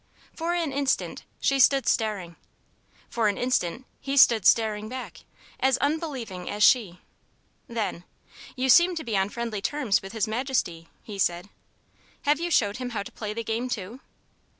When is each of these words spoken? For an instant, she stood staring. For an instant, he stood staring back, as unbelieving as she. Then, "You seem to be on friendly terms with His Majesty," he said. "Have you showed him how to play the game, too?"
For 0.35 0.55
an 0.55 0.71
instant, 0.73 1.25
she 1.39 1.59
stood 1.59 1.87
staring. 1.87 2.35
For 3.07 3.27
an 3.27 3.37
instant, 3.37 3.85
he 3.99 4.17
stood 4.17 4.47
staring 4.47 4.89
back, 4.89 5.19
as 5.59 5.77
unbelieving 5.77 6.49
as 6.49 6.63
she. 6.63 7.01
Then, 7.67 8.03
"You 8.55 8.67
seem 8.67 8.95
to 8.95 9.03
be 9.03 9.15
on 9.15 9.29
friendly 9.29 9.61
terms 9.61 10.01
with 10.01 10.13
His 10.13 10.27
Majesty," 10.27 10.89
he 11.03 11.19
said. 11.19 11.49
"Have 12.23 12.39
you 12.39 12.49
showed 12.49 12.77
him 12.77 12.89
how 12.89 13.03
to 13.03 13.11
play 13.11 13.31
the 13.35 13.43
game, 13.43 13.69
too?" 13.69 13.99